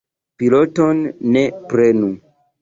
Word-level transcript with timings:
Piloton 0.43 1.03
ne 1.37 1.45
prenu. 1.69 2.11